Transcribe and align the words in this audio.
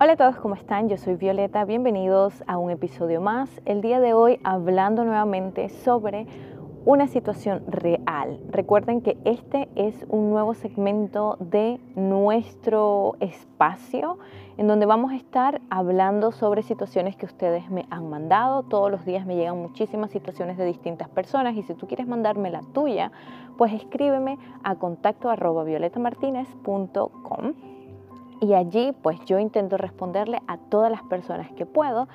Hola 0.00 0.12
a 0.12 0.16
todos, 0.16 0.36
¿cómo 0.36 0.54
están? 0.54 0.88
Yo 0.88 0.96
soy 0.96 1.16
Violeta, 1.16 1.64
bienvenidos 1.64 2.44
a 2.46 2.56
un 2.56 2.70
episodio 2.70 3.20
más. 3.20 3.50
El 3.64 3.80
día 3.80 3.98
de 3.98 4.14
hoy 4.14 4.38
hablando 4.44 5.02
nuevamente 5.02 5.70
sobre 5.70 6.28
una 6.84 7.08
situación 7.08 7.64
real. 7.66 8.38
Recuerden 8.48 9.00
que 9.00 9.18
este 9.24 9.68
es 9.74 10.06
un 10.08 10.30
nuevo 10.30 10.54
segmento 10.54 11.36
de 11.40 11.80
nuestro 11.96 13.16
espacio 13.18 14.20
en 14.56 14.68
donde 14.68 14.86
vamos 14.86 15.10
a 15.10 15.16
estar 15.16 15.60
hablando 15.68 16.30
sobre 16.30 16.62
situaciones 16.62 17.16
que 17.16 17.26
ustedes 17.26 17.68
me 17.68 17.88
han 17.90 18.08
mandado. 18.08 18.62
Todos 18.62 18.92
los 18.92 19.04
días 19.04 19.26
me 19.26 19.34
llegan 19.34 19.60
muchísimas 19.60 20.12
situaciones 20.12 20.58
de 20.58 20.64
distintas 20.64 21.08
personas 21.08 21.56
y 21.56 21.64
si 21.64 21.74
tú 21.74 21.88
quieres 21.88 22.06
mandarme 22.06 22.50
la 22.50 22.60
tuya, 22.72 23.10
pues 23.56 23.72
escríbeme 23.72 24.38
a 24.62 24.76
contacto 24.76 25.28
arroba 25.28 25.64
violetamartinez.com 25.64 27.77
y 28.40 28.54
allí 28.54 28.92
pues 29.02 29.18
yo 29.24 29.38
intento 29.38 29.76
responderle 29.76 30.40
a 30.46 30.56
todas 30.56 30.90
las 30.90 31.02
personas 31.02 31.50
que 31.52 31.66
puedo. 31.66 32.08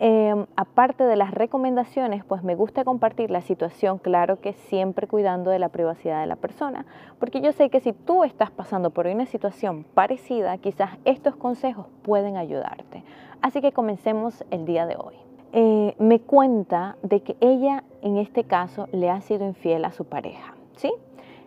Em, 0.00 0.46
aparte 0.54 1.02
de 1.02 1.16
las 1.16 1.32
recomendaciones, 1.32 2.24
pues 2.24 2.44
me 2.44 2.54
gusta 2.54 2.84
compartir 2.84 3.32
la 3.32 3.42
situación, 3.42 3.98
claro 3.98 4.40
que 4.40 4.52
siempre 4.52 5.08
cuidando 5.08 5.50
de 5.50 5.58
la 5.58 5.70
privacidad 5.70 6.20
de 6.20 6.28
la 6.28 6.36
persona, 6.36 6.86
porque 7.18 7.40
yo 7.40 7.50
sé 7.50 7.68
que 7.68 7.80
si 7.80 7.92
tú 7.92 8.22
estás 8.22 8.52
pasando 8.52 8.90
por 8.90 9.08
una 9.08 9.26
situación 9.26 9.84
parecida, 9.94 10.56
quizás 10.58 10.90
estos 11.04 11.34
consejos 11.34 11.86
pueden 12.02 12.36
ayudarte. 12.36 13.02
Así 13.42 13.60
que 13.60 13.72
comencemos 13.72 14.44
el 14.52 14.66
día 14.66 14.86
de 14.86 14.94
hoy. 14.96 15.16
Eh, 15.52 15.96
me 15.98 16.20
cuenta 16.20 16.96
de 17.02 17.20
que 17.20 17.36
ella 17.40 17.82
en 18.00 18.18
este 18.18 18.44
caso 18.44 18.86
le 18.92 19.10
ha 19.10 19.20
sido 19.20 19.46
infiel 19.46 19.84
a 19.84 19.90
su 19.90 20.04
pareja, 20.04 20.54
¿sí? 20.76 20.92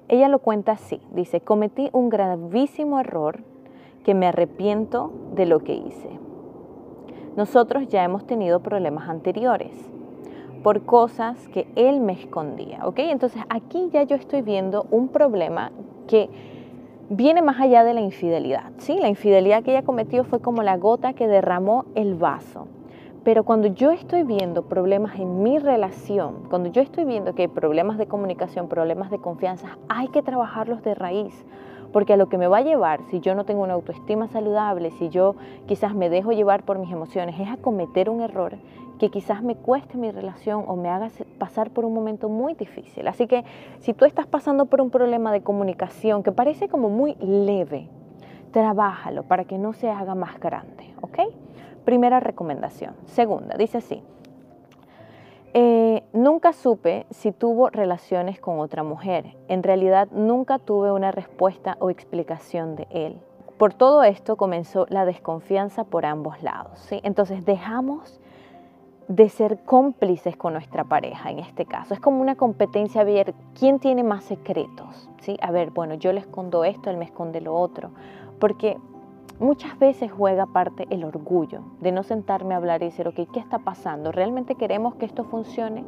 Ella 0.10 0.28
lo 0.28 0.40
cuenta 0.40 0.74
así, 0.74 1.00
dice, 1.12 1.40
cometí 1.40 1.90
un 1.94 2.10
gravísimo 2.10 3.00
error 3.00 3.40
que 4.04 4.13
me 4.13 4.27
arrepiento 4.27 5.12
de 5.35 5.46
lo 5.46 5.60
que 5.60 5.74
hice. 5.74 6.10
Nosotros 7.35 7.88
ya 7.88 8.04
hemos 8.04 8.26
tenido 8.26 8.60
problemas 8.60 9.10
anteriores 9.10 9.71
por 10.63 10.82
cosas 10.84 11.48
que 11.49 11.68
él 11.76 12.02
me 12.02 12.13
escondía, 12.13 12.85
¿ok? 12.85 12.99
Entonces 12.99 13.41
aquí 13.49 13.90
ya 13.91 14.04
yo 14.04 14.16
estoy 14.16 14.41
viendo 14.41 14.85
un 14.91 15.07
problema 15.07 15.72
que 16.07 16.29
viene 17.10 17.41
más 17.41 17.60
allá 17.60 17.84
de 17.84 17.94
la 17.94 18.02
infidelidad, 18.02 18.72
¿sí? 18.77 18.98
La 18.99 19.07
infidelidad 19.07 19.63
que 19.63 19.72
ella 19.72 19.84
cometió 19.84 20.24
fue 20.24 20.40
como 20.40 20.63
la 20.63 20.77
gota 20.77 21.13
que 21.13 21.27
derramó 21.27 21.85
el 21.96 22.16
vaso. 22.16 22.68
Pero 23.24 23.44
cuando 23.44 23.68
yo 23.68 23.91
estoy 23.91 24.24
viendo 24.24 24.63
problemas 24.63 25.20
en 25.20 25.44
mi 25.44 25.60
relación, 25.60 26.48
cuando 26.49 26.72
yo 26.72 26.82
estoy 26.82 27.05
viendo 27.05 27.35
que 27.35 27.44
hay 27.44 27.48
problemas 27.48 27.98
de 27.98 28.07
comunicación, 28.07 28.68
problemas 28.68 29.12
de 29.12 29.20
confianza, 29.20 29.77
hay 29.90 30.07
que 30.07 30.24
trabajarlos 30.24 30.82
de 30.84 30.96
raíz. 30.96 31.46
Porque 31.92 32.14
a 32.14 32.18
lo 32.18 32.30
que 32.30 32.38
me 32.38 32.48
va 32.48 32.60
a 32.60 32.62
llevar, 32.62 33.02
si 33.10 33.20
yo 33.20 33.36
no 33.36 33.44
tengo 33.44 33.64
una 33.64 33.74
autoestima 33.74 34.28
saludable, 34.28 34.92
si 34.92 35.10
yo 35.10 35.36
quizás 35.68 35.94
me 35.94 36.10
dejo 36.10 36.32
llevar 36.32 36.64
por 36.64 36.80
mis 36.80 36.92
emociones, 36.92 37.40
es 37.40 37.50
a 37.50 37.58
cometer 37.58 38.10
un 38.10 38.22
error 38.22 38.58
que 39.02 39.10
quizás 39.10 39.42
me 39.42 39.56
cueste 39.56 39.98
mi 39.98 40.12
relación 40.12 40.64
o 40.68 40.76
me 40.76 40.88
haga 40.88 41.10
pasar 41.40 41.72
por 41.72 41.86
un 41.86 41.94
momento 41.94 42.30
muy 42.30 42.54
difícil. 42.54 43.08
Así 43.08 43.26
que 43.26 43.44
si 43.80 43.94
tú 43.94 44.06
estás 44.06 44.28
pasando 44.28 44.68
por 44.68 44.80
un 44.80 44.92
problema 44.92 45.32
de 45.32 45.42
comunicación 45.42 46.22
que 46.22 46.32
parece 46.32 46.70
como 46.70 46.90
muy 46.90 47.16
leve, 47.16 47.90
trabájalo 48.52 49.24
para 49.24 49.46
que 49.46 49.58
no 49.58 49.74
se 49.74 49.90
haga 49.90 50.14
más 50.14 50.40
grande, 50.40 50.94
¿ok? 51.02 51.20
Primera 51.84 52.20
recomendación. 52.20 52.94
Segunda, 53.06 53.58
dice 53.58 53.80
así, 53.80 54.04
eh, 55.54 56.04
nunca 56.13 56.54
supe 56.54 57.05
si 57.10 57.32
tuvo 57.32 57.70
relaciones 57.70 58.40
con 58.40 58.60
otra 58.60 58.84
mujer. 58.84 59.35
En 59.48 59.63
realidad 59.63 60.07
nunca 60.12 60.60
tuve 60.60 60.91
una 60.91 61.12
respuesta 61.12 61.77
o 61.80 61.90
explicación 61.90 62.76
de 62.76 62.88
él. 62.90 63.20
Por 63.57 63.74
todo 63.74 64.03
esto 64.03 64.38
comenzó 64.38 64.85
la 64.90 65.06
desconfianza 65.06 65.84
por 65.84 66.06
ambos 66.06 66.41
lados. 66.41 66.79
¿sí? 66.79 67.00
Entonces 67.03 67.46
dejamos 67.46 68.19
de 69.07 69.28
ser 69.28 69.59
cómplices 69.66 70.38
con 70.38 70.53
nuestra 70.53 70.85
pareja 70.85 71.29
en 71.29 71.39
este 71.39 71.66
caso. 71.66 71.94
Es 71.94 72.00
como 72.00 72.22
una 72.22 72.35
competencia 72.35 73.01
a 73.01 73.03
ver 73.03 73.33
quién 73.59 73.79
tiene 73.79 74.03
más 74.03 74.23
secretos. 74.23 75.09
¿sí? 75.19 75.38
A 75.41 75.51
ver, 75.51 75.72
bueno, 75.72 75.95
yo 75.95 76.13
le 76.13 76.22
escondo 76.22 76.63
esto, 76.63 76.89
él 76.89 76.97
me 76.97 77.06
esconde 77.06 77.41
lo 77.41 77.56
otro. 77.56 77.91
Porque 78.39 78.78
Muchas 79.41 79.79
veces 79.79 80.12
juega 80.12 80.46
parte 80.46 80.85
el 80.91 81.03
orgullo 81.03 81.62
de 81.79 81.91
no 81.91 82.03
sentarme 82.03 82.53
a 82.53 82.57
hablar 82.57 82.84
y 82.84 82.85
decir, 82.85 83.07
ok, 83.07 83.22
¿qué 83.34 83.40
está 83.40 83.57
pasando? 83.57 84.12
¿Realmente 84.12 84.53
queremos 84.53 84.94
que 84.94 85.07
esto 85.07 85.24
funcione? 85.24 85.84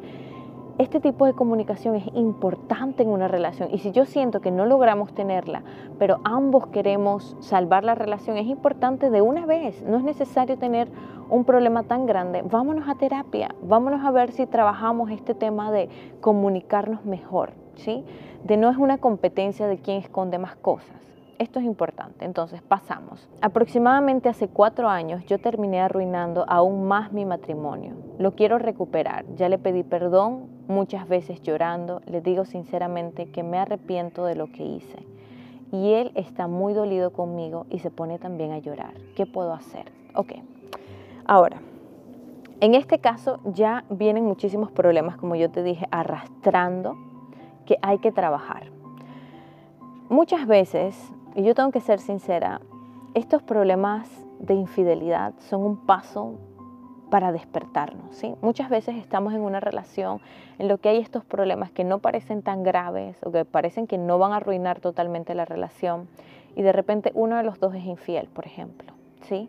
Este 0.76 0.98
tipo 0.98 1.24
de 1.24 1.34
comunicación 1.34 1.94
es 1.94 2.04
importante 2.14 3.04
en 3.04 3.10
una 3.10 3.28
relación 3.28 3.68
y 3.72 3.78
si 3.78 3.92
yo 3.92 4.06
siento 4.06 4.40
que 4.40 4.50
no 4.50 4.66
logramos 4.66 5.14
tenerla, 5.14 5.62
pero 6.00 6.18
ambos 6.24 6.66
queremos 6.66 7.36
salvar 7.38 7.84
la 7.84 7.94
relación, 7.94 8.38
es 8.38 8.48
importante 8.48 9.08
de 9.08 9.22
una 9.22 9.46
vez, 9.46 9.84
no 9.84 9.98
es 9.98 10.02
necesario 10.02 10.58
tener 10.58 10.88
un 11.30 11.44
problema 11.44 11.84
tan 11.84 12.06
grande, 12.06 12.42
vámonos 12.42 12.88
a 12.88 12.96
terapia, 12.96 13.54
vámonos 13.62 14.04
a 14.04 14.10
ver 14.10 14.32
si 14.32 14.46
trabajamos 14.46 15.12
este 15.12 15.32
tema 15.32 15.70
de 15.70 15.88
comunicarnos 16.20 17.04
mejor, 17.04 17.52
¿sí? 17.76 18.04
De 18.42 18.56
no 18.56 18.68
es 18.68 18.78
una 18.78 18.98
competencia 18.98 19.68
de 19.68 19.78
quién 19.78 19.98
esconde 19.98 20.38
más 20.38 20.56
cosas. 20.56 21.13
Esto 21.38 21.58
es 21.58 21.64
importante. 21.64 22.24
Entonces, 22.24 22.62
pasamos. 22.62 23.28
Aproximadamente 23.40 24.28
hace 24.28 24.48
cuatro 24.48 24.88
años 24.88 25.24
yo 25.26 25.38
terminé 25.38 25.80
arruinando 25.80 26.44
aún 26.48 26.86
más 26.86 27.12
mi 27.12 27.24
matrimonio. 27.24 27.94
Lo 28.18 28.34
quiero 28.34 28.58
recuperar. 28.58 29.24
Ya 29.34 29.48
le 29.48 29.58
pedí 29.58 29.82
perdón, 29.82 30.48
muchas 30.68 31.08
veces 31.08 31.42
llorando. 31.42 32.02
Le 32.06 32.20
digo 32.20 32.44
sinceramente 32.44 33.26
que 33.26 33.42
me 33.42 33.58
arrepiento 33.58 34.24
de 34.24 34.36
lo 34.36 34.46
que 34.52 34.64
hice. 34.64 35.06
Y 35.72 35.94
él 35.94 36.12
está 36.14 36.46
muy 36.46 36.72
dolido 36.72 37.12
conmigo 37.12 37.66
y 37.68 37.80
se 37.80 37.90
pone 37.90 38.18
también 38.18 38.52
a 38.52 38.58
llorar. 38.58 38.94
¿Qué 39.16 39.26
puedo 39.26 39.52
hacer? 39.52 39.90
Ok. 40.14 40.34
Ahora, 41.26 41.60
en 42.60 42.74
este 42.74 42.98
caso 42.98 43.40
ya 43.44 43.84
vienen 43.90 44.24
muchísimos 44.24 44.70
problemas, 44.70 45.16
como 45.16 45.34
yo 45.34 45.50
te 45.50 45.62
dije, 45.62 45.86
arrastrando 45.90 46.96
que 47.66 47.76
hay 47.82 47.98
que 47.98 48.12
trabajar. 48.12 48.70
Muchas 50.08 50.46
veces 50.46 51.12
y 51.34 51.42
yo 51.42 51.54
tengo 51.54 51.70
que 51.70 51.80
ser 51.80 51.98
sincera, 51.98 52.60
estos 53.14 53.42
problemas 53.42 54.08
de 54.38 54.54
infidelidad 54.54 55.34
son 55.38 55.62
un 55.62 55.76
paso 55.86 56.34
para 57.10 57.32
despertarnos. 57.32 58.16
¿sí? 58.16 58.34
Muchas 58.42 58.68
veces 58.68 58.96
estamos 58.96 59.34
en 59.34 59.40
una 59.40 59.60
relación 59.60 60.20
en 60.58 60.68
lo 60.68 60.78
que 60.78 60.88
hay 60.88 60.98
estos 60.98 61.24
problemas 61.24 61.70
que 61.70 61.84
no 61.84 61.98
parecen 62.00 62.42
tan 62.42 62.62
graves 62.62 63.16
o 63.24 63.30
que 63.30 63.44
parecen 63.44 63.86
que 63.86 63.98
no 63.98 64.18
van 64.18 64.32
a 64.32 64.36
arruinar 64.36 64.80
totalmente 64.80 65.34
la 65.34 65.44
relación 65.44 66.08
y 66.56 66.62
de 66.62 66.72
repente 66.72 67.12
uno 67.14 67.36
de 67.36 67.42
los 67.42 67.60
dos 67.60 67.74
es 67.74 67.84
infiel, 67.84 68.28
por 68.28 68.46
ejemplo. 68.46 68.92
¿sí? 69.22 69.48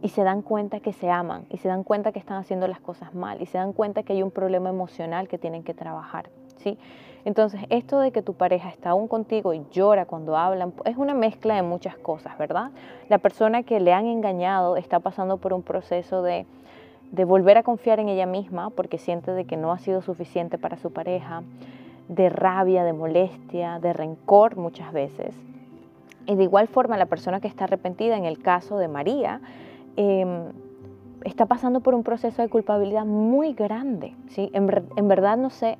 Y 0.00 0.08
se 0.10 0.22
dan 0.22 0.42
cuenta 0.42 0.80
que 0.80 0.92
se 0.92 1.10
aman 1.10 1.46
y 1.50 1.56
se 1.58 1.68
dan 1.68 1.82
cuenta 1.82 2.12
que 2.12 2.18
están 2.18 2.38
haciendo 2.38 2.68
las 2.68 2.80
cosas 2.80 3.14
mal 3.14 3.42
y 3.42 3.46
se 3.46 3.58
dan 3.58 3.72
cuenta 3.72 4.02
que 4.02 4.12
hay 4.12 4.22
un 4.22 4.30
problema 4.30 4.68
emocional 4.68 5.28
que 5.28 5.38
tienen 5.38 5.64
que 5.64 5.74
trabajar. 5.74 6.30
¿sí? 6.58 6.78
Entonces, 7.24 7.60
esto 7.68 7.98
de 7.98 8.12
que 8.12 8.22
tu 8.22 8.34
pareja 8.34 8.68
está 8.68 8.90
aún 8.90 9.08
contigo 9.08 9.52
y 9.52 9.64
llora 9.70 10.06
cuando 10.06 10.36
hablan, 10.36 10.72
es 10.84 10.96
una 10.96 11.14
mezcla 11.14 11.56
de 11.56 11.62
muchas 11.62 11.96
cosas, 11.96 12.38
¿verdad? 12.38 12.70
La 13.08 13.18
persona 13.18 13.64
que 13.64 13.80
le 13.80 13.92
han 13.92 14.06
engañado 14.06 14.76
está 14.76 15.00
pasando 15.00 15.36
por 15.38 15.52
un 15.52 15.62
proceso 15.62 16.22
de, 16.22 16.46
de 17.10 17.24
volver 17.24 17.58
a 17.58 17.62
confiar 17.62 18.00
en 18.00 18.08
ella 18.08 18.26
misma 18.26 18.70
porque 18.70 18.98
siente 18.98 19.32
de 19.32 19.44
que 19.44 19.56
no 19.56 19.72
ha 19.72 19.78
sido 19.78 20.00
suficiente 20.00 20.58
para 20.58 20.76
su 20.76 20.92
pareja, 20.92 21.42
de 22.08 22.30
rabia, 22.30 22.84
de 22.84 22.92
molestia, 22.92 23.78
de 23.80 23.92
rencor 23.92 24.56
muchas 24.56 24.92
veces. 24.92 25.34
Y 26.26 26.34
de 26.34 26.44
igual 26.44 26.68
forma, 26.68 26.96
la 26.96 27.06
persona 27.06 27.40
que 27.40 27.48
está 27.48 27.64
arrepentida, 27.64 28.16
en 28.16 28.24
el 28.24 28.40
caso 28.40 28.78
de 28.78 28.88
María, 28.88 29.40
em, 29.98 30.52
está 31.24 31.46
pasando 31.46 31.80
por 31.80 31.94
un 31.94 32.04
proceso 32.04 32.40
de 32.40 32.48
culpabilidad 32.48 33.04
muy 33.04 33.52
grande. 33.52 34.14
¿sí? 34.28 34.50
En, 34.54 34.66
verdad 35.08 35.36
no 35.36 35.50
sé 35.50 35.78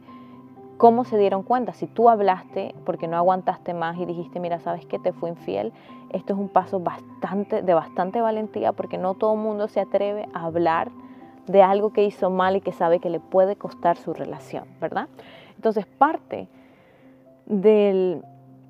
¿Cómo 0.77 1.05
se 1.05 1.19
dieron 1.19 1.43
cuenta? 1.43 1.73
Si 1.73 1.89
tú 1.89 2.09
hablaste 2.09 2.73
porque 2.87 3.09
no 3.09 3.17
aguantaste 3.17 3.75
más 3.75 3.99
y 3.99 4.07
dijiste, 4.07 4.39
mira, 4.39 4.61
sabes 4.61 4.87
que 4.87 5.01
te 5.01 5.13
fue 5.13 5.31
infiel, 5.31 5.73
esto 6.11 6.35
es 6.35 6.39
un 6.39 6.49
paso 6.49 6.79
bastante, 6.79 7.63
de 7.63 7.75
bastante 7.75 8.21
valentía 8.21 8.71
porque 8.71 8.97
no 8.97 9.15
todo 9.15 9.35
el 9.35 9.41
mundo 9.41 9.67
se 9.67 9.81
atreve 9.81 10.29
a 10.35 10.45
hablar 10.45 10.93
de 11.49 11.65
algo 11.65 11.93
que 11.93 12.05
hizo 12.05 12.31
mal 12.31 12.55
y 12.55 12.61
que 12.61 12.71
sabe 12.71 13.01
que 13.01 13.11
le 13.11 13.19
puede 13.19 13.57
costar 13.57 13.97
su 13.97 14.15
relación, 14.15 14.67
¿verdad? 14.81 15.09
Entonces, 15.57 15.85
parte 15.85 16.47
de 17.47 18.23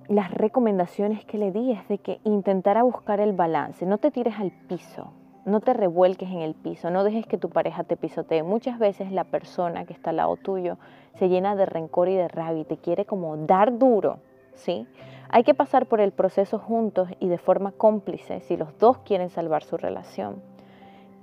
las 0.08 0.30
recomendaciones 0.32 1.26
que 1.26 1.36
le 1.36 1.52
di 1.52 1.72
es 1.72 1.86
de 1.88 1.98
que 1.98 2.20
intentara 2.24 2.84
buscar 2.84 3.20
el 3.20 3.34
balance, 3.34 3.84
no 3.84 3.98
te 3.98 4.10
tires 4.10 4.38
al 4.38 4.50
piso, 4.50 5.12
no 5.48 5.60
te 5.60 5.72
revuelques 5.72 6.28
en 6.30 6.40
el 6.40 6.54
piso, 6.54 6.90
no 6.90 7.04
dejes 7.04 7.26
que 7.26 7.38
tu 7.38 7.50
pareja 7.50 7.84
te 7.84 7.96
pisotee. 7.96 8.42
Muchas 8.42 8.78
veces 8.78 9.10
la 9.12 9.24
persona 9.24 9.84
que 9.84 9.92
está 9.92 10.10
al 10.10 10.16
lado 10.16 10.36
tuyo 10.36 10.78
se 11.18 11.28
llena 11.28 11.56
de 11.56 11.66
rencor 11.66 12.08
y 12.08 12.14
de 12.14 12.28
rabia 12.28 12.62
y 12.62 12.64
te 12.64 12.76
quiere 12.76 13.04
como 13.04 13.36
dar 13.36 13.78
duro, 13.78 14.18
¿sí? 14.54 14.86
Hay 15.30 15.44
que 15.44 15.54
pasar 15.54 15.86
por 15.86 16.00
el 16.00 16.12
proceso 16.12 16.58
juntos 16.58 17.08
y 17.20 17.28
de 17.28 17.38
forma 17.38 17.72
cómplice 17.72 18.40
si 18.40 18.56
los 18.56 18.78
dos 18.78 18.98
quieren 18.98 19.30
salvar 19.30 19.62
su 19.62 19.76
relación. 19.76 20.42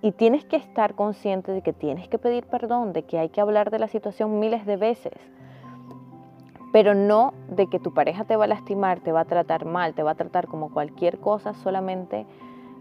Y 0.01 0.11
tienes 0.11 0.45
que 0.45 0.57
estar 0.57 0.93
consciente 0.93 1.51
de 1.51 1.61
que 1.61 1.73
tienes 1.73 2.07
que 2.07 2.19
pedir 2.19 2.45
perdón, 2.45 2.93
de 2.93 3.03
que 3.03 3.17
hay 3.17 3.29
que 3.29 3.41
hablar 3.41 3.71
de 3.71 3.79
la 3.79 3.87
situación 3.87 4.39
miles 4.39 4.65
de 4.65 4.77
veces, 4.77 5.13
pero 6.71 6.93
no 6.93 7.33
de 7.49 7.67
que 7.67 7.79
tu 7.79 7.93
pareja 7.93 8.25
te 8.25 8.35
va 8.35 8.43
a 8.43 8.47
lastimar, 8.47 8.99
te 8.99 9.11
va 9.11 9.21
a 9.21 9.25
tratar 9.25 9.65
mal, 9.65 9.93
te 9.93 10.03
va 10.03 10.11
a 10.11 10.15
tratar 10.15 10.47
como 10.47 10.71
cualquier 10.71 11.19
cosa 11.19 11.53
solamente 11.53 12.25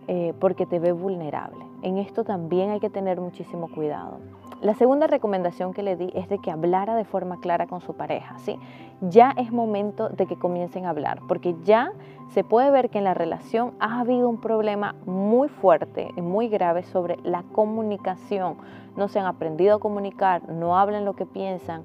eh, 0.07 0.35
porque 0.39 0.67
te 0.67 0.79
ve 0.79 0.93
vulnerable. 0.93 1.65
En 1.83 1.99
esto 1.99 2.25
también 2.25 2.71
hay 2.71 2.81
que 2.81 2.91
tener 2.91 3.21
muchísimo 3.21 3.69
cuidado. 3.69 4.19
La 4.61 4.75
segunda 4.75 5.07
recomendación 5.07 5.75
que 5.75 5.83
le 5.83 5.97
di 5.97 6.11
es 6.15 6.29
de 6.29 6.39
que 6.39 6.51
hablara 6.51 6.95
de 6.95 7.05
forma 7.05 7.39
clara 7.41 7.67
con 7.67 7.81
su 7.81 7.95
pareja, 7.95 8.39
¿sí? 8.39 8.59
Ya 9.03 9.33
es 9.37 9.53
momento 9.53 10.09
de 10.09 10.27
que 10.27 10.37
comiencen 10.37 10.87
a 10.87 10.91
hablar, 10.91 11.21
porque 11.29 11.55
ya 11.65 11.93
se 12.29 12.45
puede 12.45 12.71
ver 12.71 12.89
que 12.89 12.99
en 12.99 13.05
la 13.05 13.15
relación 13.15 13.75
ha 13.81 14.01
habido 14.01 14.29
un 14.29 14.41
problema 14.41 14.95
muy 15.05 15.49
fuerte 15.49 16.11
y 16.17 16.23
muy 16.23 16.49
grave 16.49 16.83
sobre 16.83 17.19
la 17.23 17.43
comunicación. 17.53 18.57
No 18.97 19.09
se 19.09 19.19
han 19.19 19.27
aprendido 19.27 19.77
a 19.77 19.81
comunicar, 19.81 20.49
no 20.49 20.79
hablan 20.79 21.05
lo 21.05 21.15
que 21.15 21.27
piensan, 21.27 21.85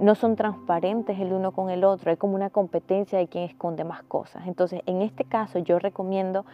no 0.00 0.14
son 0.14 0.36
transparentes 0.36 1.18
el 1.18 1.32
uno 1.32 1.52
con 1.52 1.70
el 1.70 1.84
otro, 1.84 2.10
hay 2.10 2.18
como 2.18 2.34
una 2.34 2.50
competencia 2.50 3.18
de 3.18 3.28
quien 3.28 3.44
esconde 3.44 3.84
más 3.84 4.02
cosas. 4.02 4.46
Entonces, 4.46 4.82
en 4.84 5.00
este 5.00 5.24
caso 5.24 5.58
yo 5.60 5.78
recomiendo 5.78 6.44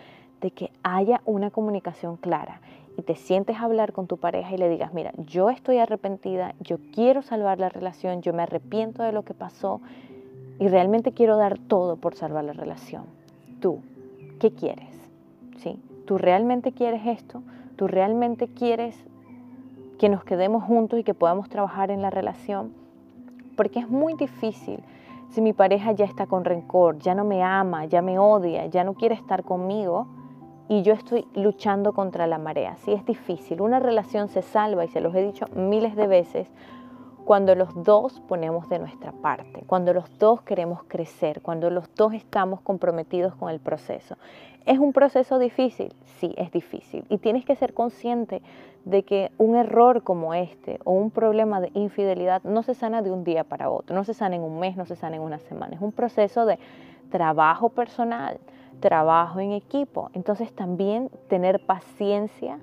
de 0.45 0.51
que 0.51 0.71
haya 0.83 1.23
una 1.25 1.51
comunicación 1.51 2.19
clara 2.19 2.61
y 2.99 3.03
te 3.03 3.17
sientes 3.17 3.57
a 3.57 3.63
hablar 3.63 3.95
con 3.95 4.07
tu 4.07 4.19
pareja 4.19 4.55
y 4.55 4.59
le 4.59 4.69
digas, 4.69 4.93
mira, 4.93 5.11
yo 5.17 5.49
estoy 5.49 5.79
arrepentida, 5.79 6.55
yo 6.61 6.77
quiero 6.93 7.23
salvar 7.23 7.59
la 7.59 7.71
relación, 7.71 8.21
yo 8.21 8.35
me 8.35 8.43
arrepiento 8.43 9.03
de 9.03 9.13
lo 9.13 9.23
que 9.23 9.33
pasó 9.33 9.81
y 10.59 10.69
realmente 10.69 11.13
quiero 11.13 11.39
dar 11.39 11.59
todo 11.59 11.97
por 11.97 12.15
salvar 12.15 12.45
la 12.45 12.53
relación. 12.53 13.05
Tú, 13.63 13.79
¿qué 14.39 14.51
quieres? 14.51 14.91
¿Sí? 15.57 15.81
¿Tú 16.05 16.19
realmente 16.19 16.73
quieres 16.73 17.07
esto? 17.07 17.43
¿Tú 17.77 17.89
realmente 17.89 18.47
quieres 18.47 19.03
que 19.99 20.11
nos 20.11 20.25
quedemos 20.25 20.63
juntos 20.63 20.99
y 20.99 21.05
que 21.05 21.15
podamos 21.15 21.49
trabajar 21.49 21.91
en 21.91 22.03
la 22.03 22.11
relación? 22.11 22.75
Porque 23.57 23.79
es 23.79 23.89
muy 23.89 24.13
difícil 24.13 24.81
si 25.31 25.41
mi 25.41 25.55
pareja 25.55 25.93
ya 25.93 26.05
está 26.05 26.27
con 26.27 26.45
rencor, 26.45 26.99
ya 26.99 27.15
no 27.15 27.25
me 27.25 27.43
ama, 27.43 27.87
ya 27.87 28.03
me 28.03 28.19
odia, 28.19 28.67
ya 28.67 28.85
no 28.85 28.93
quiere 28.93 29.15
estar 29.15 29.43
conmigo 29.43 30.07
y 30.69 30.83
yo 30.83 30.95
estoy 30.95 31.27
luchando 31.35 31.93
contra 31.93 32.27
la 32.27 32.39
marea. 32.39 32.77
Sí 32.77 32.93
es 32.93 33.05
difícil. 33.05 33.61
Una 33.61 33.81
relación 33.81 34.29
se 34.29 34.43
salva, 34.43 34.85
y 34.85 34.89
se 34.89 35.01
los 35.01 35.15
he 35.15 35.23
dicho 35.23 35.47
miles 35.55 35.97
de 35.97 36.07
veces, 36.07 36.49
cuando 37.25 37.55
los 37.55 37.71
dos 37.83 38.21
ponemos 38.29 38.69
de 38.69 38.79
nuestra 38.79 39.13
parte, 39.13 39.65
cuando 39.67 39.95
los 39.95 40.19
dos 40.19 40.43
queremos 40.43 40.85
crecer, 40.85 41.41
cuando 41.41 41.71
los 41.71 41.93
dos 41.95 42.13
estamos 42.13 42.61
comprometidos 42.61 43.35
con 43.35 43.51
el 43.51 43.61
proceso. 43.61 44.17
¿Es 44.67 44.79
un 44.79 44.93
proceso 44.93 45.39
difícil? 45.39 45.95
Sí, 46.19 46.35
es 46.37 46.51
difícil. 46.51 47.05
Y 47.09 47.19
tienes 47.19 47.45
que 47.45 47.57
ser 47.57 47.75
consciente 47.75 48.43
de 48.85 49.03
que 49.03 49.31
un 49.39 49.57
error 49.57 50.03
como 50.03 50.35
este 50.35 50.79
o 50.85 50.93
un 50.93 51.11
problema 51.11 51.61
de 51.61 51.71
infidelidad 51.75 52.43
no 52.45 52.63
se 52.63 52.75
sana 52.75 53.03
de 53.03 53.11
un 53.11 53.25
día 53.25 53.45
para 53.45 53.71
otro, 53.71 53.95
no 53.95 54.05
se 54.05 54.15
sana 54.15 54.37
en 54.37 54.43
un 54.43 54.61
mes, 54.61 54.77
no 54.77 54.85
se 54.85 54.97
sana 54.97 55.17
en 55.17 55.23
una 55.23 55.39
semana. 55.39 55.75
Es 55.75 55.83
un 55.83 55.93
proceso 55.93 56.45
de 56.45 56.59
trabajo 57.11 57.71
personal, 57.71 58.39
trabajo 58.85 59.41
en 59.41 59.53
equipo. 59.53 60.11
Entonces 60.13 60.53
también 60.53 61.09
tener 61.27 61.65
paciencia 61.65 62.59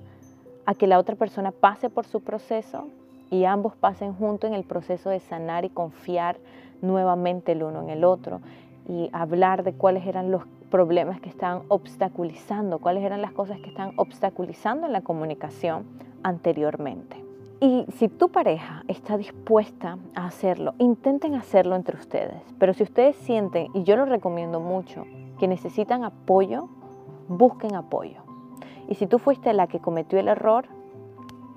a 0.66 0.74
que 0.74 0.86
la 0.86 1.00
otra 1.00 1.16
persona 1.16 1.50
pase 1.50 1.90
por 1.90 2.06
su 2.06 2.20
proceso 2.20 2.86
y 3.28 3.44
ambos 3.44 3.74
pasen 3.74 4.14
juntos 4.14 4.48
en 4.48 4.54
el 4.54 4.62
proceso 4.62 5.10
de 5.10 5.18
sanar 5.18 5.64
y 5.64 5.68
confiar 5.68 6.38
nuevamente 6.80 7.50
el 7.50 7.64
uno 7.64 7.82
en 7.82 7.90
el 7.90 8.04
otro 8.04 8.40
y 8.88 9.10
hablar 9.12 9.64
de 9.64 9.72
cuáles 9.72 10.06
eran 10.06 10.30
los 10.30 10.44
problemas 10.70 11.20
que 11.20 11.28
están 11.28 11.62
obstaculizando, 11.66 12.78
cuáles 12.78 13.02
eran 13.02 13.20
las 13.20 13.32
cosas 13.32 13.58
que 13.58 13.70
están 13.70 13.90
obstaculizando 13.96 14.86
en 14.86 14.92
la 14.92 15.00
comunicación 15.00 15.86
anteriormente. 16.22 17.16
Y 17.60 17.84
si 17.96 18.06
tu 18.06 18.28
pareja 18.28 18.84
está 18.86 19.16
dispuesta 19.16 19.98
a 20.14 20.26
hacerlo, 20.26 20.74
intenten 20.78 21.34
hacerlo 21.34 21.74
entre 21.74 21.96
ustedes. 21.96 22.40
Pero 22.60 22.74
si 22.74 22.84
ustedes 22.84 23.16
sienten, 23.16 23.66
y 23.74 23.82
yo 23.82 23.96
lo 23.96 24.04
recomiendo 24.04 24.60
mucho, 24.60 25.04
que 25.42 25.48
necesitan 25.48 26.04
apoyo, 26.04 26.68
busquen 27.26 27.74
apoyo. 27.74 28.22
Y 28.88 28.94
si 28.94 29.08
tú 29.08 29.18
fuiste 29.18 29.52
la 29.52 29.66
que 29.66 29.80
cometió 29.80 30.20
el 30.20 30.28
error, 30.28 30.66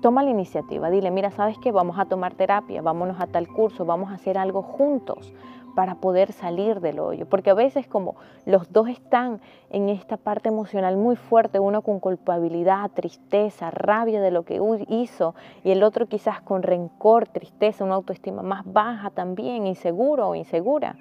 toma 0.00 0.24
la 0.24 0.30
iniciativa. 0.30 0.90
Dile, 0.90 1.12
mira, 1.12 1.30
¿sabes 1.30 1.56
qué? 1.58 1.70
Vamos 1.70 1.96
a 1.96 2.06
tomar 2.06 2.34
terapia, 2.34 2.82
vámonos 2.82 3.20
a 3.20 3.28
tal 3.28 3.46
curso, 3.46 3.84
vamos 3.84 4.10
a 4.10 4.14
hacer 4.14 4.38
algo 4.38 4.62
juntos 4.62 5.32
para 5.76 5.94
poder 5.94 6.32
salir 6.32 6.80
del 6.80 6.98
hoyo. 6.98 7.26
Porque 7.26 7.50
a 7.50 7.54
veces 7.54 7.86
como 7.86 8.16
los 8.44 8.72
dos 8.72 8.88
están 8.88 9.40
en 9.70 9.88
esta 9.88 10.16
parte 10.16 10.48
emocional 10.48 10.96
muy 10.96 11.14
fuerte, 11.14 11.60
uno 11.60 11.82
con 11.82 12.00
culpabilidad, 12.00 12.90
tristeza, 12.90 13.70
rabia 13.70 14.20
de 14.20 14.32
lo 14.32 14.42
que 14.42 14.60
hizo 14.88 15.36
y 15.62 15.70
el 15.70 15.84
otro 15.84 16.06
quizás 16.06 16.40
con 16.40 16.64
rencor, 16.64 17.28
tristeza, 17.28 17.84
una 17.84 17.94
autoestima 17.94 18.42
más 18.42 18.64
baja 18.64 19.10
también, 19.10 19.64
inseguro 19.64 20.30
o 20.30 20.34
insegura, 20.34 20.96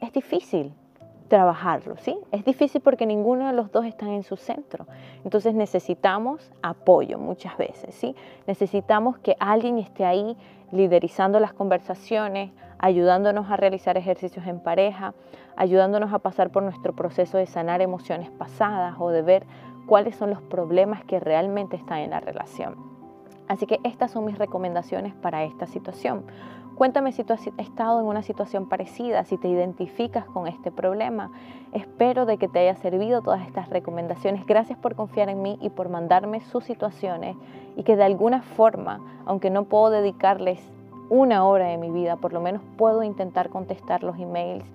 es 0.00 0.12
difícil 0.12 0.74
trabajarlo, 1.26 1.96
¿sí? 1.98 2.18
Es 2.32 2.44
difícil 2.44 2.80
porque 2.80 3.06
ninguno 3.06 3.46
de 3.46 3.52
los 3.52 3.70
dos 3.72 3.84
están 3.84 4.10
en 4.10 4.22
su 4.22 4.36
centro. 4.36 4.86
Entonces 5.24 5.54
necesitamos 5.54 6.50
apoyo 6.62 7.18
muchas 7.18 7.56
veces, 7.56 7.94
¿sí? 7.94 8.14
Necesitamos 8.46 9.18
que 9.18 9.36
alguien 9.38 9.78
esté 9.78 10.04
ahí 10.04 10.36
liderizando 10.72 11.40
las 11.40 11.52
conversaciones, 11.52 12.50
ayudándonos 12.78 13.50
a 13.50 13.56
realizar 13.56 13.96
ejercicios 13.96 14.46
en 14.46 14.60
pareja, 14.60 15.14
ayudándonos 15.56 16.12
a 16.12 16.18
pasar 16.18 16.50
por 16.50 16.62
nuestro 16.62 16.94
proceso 16.94 17.38
de 17.38 17.46
sanar 17.46 17.80
emociones 17.80 18.30
pasadas 18.30 18.96
o 18.98 19.10
de 19.10 19.22
ver 19.22 19.46
cuáles 19.86 20.16
son 20.16 20.30
los 20.30 20.42
problemas 20.42 21.04
que 21.04 21.20
realmente 21.20 21.76
están 21.76 21.98
en 21.98 22.10
la 22.10 22.20
relación. 22.20 22.76
Así 23.48 23.66
que 23.66 23.78
estas 23.84 24.10
son 24.10 24.24
mis 24.24 24.38
recomendaciones 24.38 25.14
para 25.14 25.44
esta 25.44 25.66
situación. 25.66 26.24
Cuéntame 26.76 27.12
si 27.12 27.24
tú 27.24 27.32
has 27.32 27.46
estado 27.56 28.00
en 28.00 28.06
una 28.06 28.20
situación 28.20 28.68
parecida, 28.68 29.24
si 29.24 29.38
te 29.38 29.48
identificas 29.48 30.26
con 30.26 30.46
este 30.46 30.70
problema. 30.70 31.30
Espero 31.72 32.26
de 32.26 32.36
que 32.36 32.48
te 32.48 32.58
haya 32.58 32.76
servido 32.76 33.22
todas 33.22 33.46
estas 33.46 33.70
recomendaciones. 33.70 34.44
Gracias 34.44 34.78
por 34.78 34.94
confiar 34.94 35.30
en 35.30 35.40
mí 35.40 35.58
y 35.62 35.70
por 35.70 35.88
mandarme 35.88 36.40
sus 36.40 36.64
situaciones 36.64 37.34
y 37.76 37.82
que 37.82 37.96
de 37.96 38.04
alguna 38.04 38.42
forma, 38.42 39.00
aunque 39.24 39.48
no 39.48 39.64
puedo 39.64 39.88
dedicarles 39.88 40.60
una 41.08 41.46
hora 41.46 41.68
de 41.68 41.78
mi 41.78 41.90
vida, 41.90 42.16
por 42.16 42.34
lo 42.34 42.42
menos 42.42 42.60
puedo 42.76 43.02
intentar 43.02 43.48
contestar 43.48 44.02
los 44.02 44.18
emails 44.18 44.66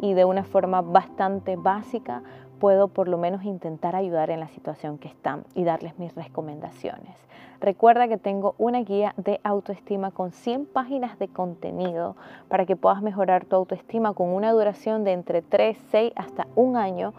y 0.00 0.14
de 0.14 0.24
una 0.24 0.44
forma 0.44 0.80
bastante 0.80 1.56
básica 1.56 2.22
puedo 2.60 2.88
por 2.88 3.08
lo 3.08 3.18
menos 3.18 3.42
intentar 3.42 3.96
ayudar 3.96 4.30
en 4.30 4.38
la 4.38 4.48
situación 4.48 4.98
que 4.98 5.08
están 5.08 5.44
y 5.54 5.64
darles 5.64 5.98
mis 5.98 6.14
recomendaciones. 6.14 7.16
Recuerda 7.60 8.06
que 8.06 8.16
tengo 8.16 8.54
una 8.58 8.80
guía 8.80 9.12
de 9.16 9.40
autoestima 9.42 10.12
con 10.12 10.30
100 10.30 10.66
páginas 10.66 11.18
de 11.18 11.28
contenido 11.28 12.16
para 12.48 12.64
que 12.64 12.76
puedas 12.76 13.02
mejorar 13.02 13.44
tu 13.44 13.56
autoestima 13.56 14.14
con 14.14 14.28
una 14.28 14.52
duración 14.52 15.04
de 15.04 15.12
entre 15.12 15.42
3, 15.42 15.76
6 15.90 16.12
hasta 16.16 16.46
un 16.54 16.76
año 16.76 17.12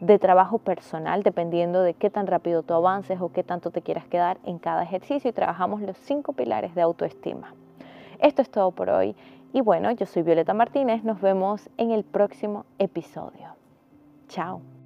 de 0.00 0.18
trabajo 0.18 0.58
personal, 0.58 1.22
dependiendo 1.22 1.82
de 1.82 1.94
qué 1.94 2.10
tan 2.10 2.26
rápido 2.26 2.62
tú 2.62 2.74
avances 2.74 3.20
o 3.20 3.32
qué 3.32 3.42
tanto 3.42 3.70
te 3.70 3.82
quieras 3.82 4.06
quedar 4.06 4.38
en 4.44 4.58
cada 4.58 4.82
ejercicio 4.82 5.30
y 5.30 5.32
trabajamos 5.32 5.80
los 5.80 5.96
cinco 5.96 6.32
pilares 6.32 6.74
de 6.74 6.82
autoestima. 6.82 7.54
Esto 8.20 8.42
es 8.42 8.50
todo 8.50 8.70
por 8.70 8.90
hoy 8.90 9.16
y 9.52 9.60
bueno, 9.60 9.90
yo 9.92 10.06
soy 10.06 10.22
Violeta 10.22 10.54
Martínez, 10.54 11.02
nos 11.02 11.20
vemos 11.20 11.68
en 11.76 11.90
el 11.90 12.04
próximo 12.04 12.66
episodio. 12.78 13.56
Chao. 14.28 14.77